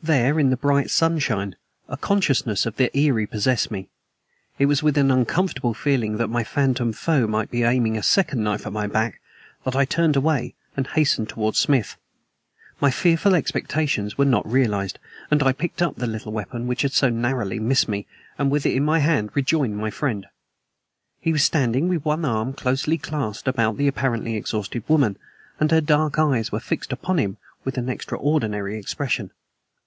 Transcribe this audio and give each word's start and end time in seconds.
There, 0.00 0.38
in 0.38 0.50
the 0.50 0.56
bright 0.56 0.90
sunshine, 0.90 1.56
a 1.88 1.96
consciousness 1.96 2.66
of 2.66 2.76
the 2.76 2.96
eerie 2.96 3.26
possessed 3.26 3.72
me. 3.72 3.88
It 4.56 4.66
was 4.66 4.80
with 4.80 4.96
an 4.96 5.10
uncomfortable 5.10 5.74
feeling 5.74 6.18
that 6.18 6.28
my 6.28 6.44
phantom 6.44 6.92
foe 6.92 7.26
might 7.26 7.50
be 7.50 7.64
aiming 7.64 7.96
a 7.98 8.02
second 8.04 8.44
knife 8.44 8.64
at 8.64 8.72
my 8.72 8.86
back 8.86 9.20
that 9.64 9.74
I 9.74 9.84
turned 9.84 10.14
away 10.14 10.54
and 10.76 10.86
hastened 10.86 11.28
towards 11.28 11.58
Smith. 11.58 11.96
My 12.80 12.92
fearful 12.92 13.34
expectations 13.34 14.16
were 14.16 14.24
not 14.24 14.48
realized, 14.50 15.00
and 15.32 15.42
I 15.42 15.50
picked 15.52 15.82
up 15.82 15.96
the 15.96 16.06
little 16.06 16.30
weapon 16.32 16.68
which 16.68 16.82
had 16.82 16.92
so 16.92 17.08
narrowly 17.10 17.58
missed 17.58 17.88
me, 17.88 18.06
and 18.38 18.52
with 18.52 18.66
it 18.66 18.74
in 18.76 18.84
my 18.84 19.00
hand 19.00 19.30
rejoined 19.34 19.76
my 19.76 19.90
friend. 19.90 20.26
He 21.20 21.32
was 21.32 21.42
standing 21.42 21.88
with 21.88 22.04
one 22.04 22.24
arm 22.24 22.52
closely 22.52 22.98
clasped 22.98 23.48
about 23.48 23.78
the 23.78 23.88
apparently 23.88 24.36
exhausted 24.36 24.84
woman, 24.86 25.18
and 25.58 25.72
her 25.72 25.80
dark 25.80 26.20
eyes 26.20 26.52
were 26.52 26.60
fixed 26.60 26.92
upon 26.92 27.18
him 27.18 27.36
with 27.64 27.76
an 27.76 27.88
extraordinary 27.88 28.78
expression. 28.78 29.32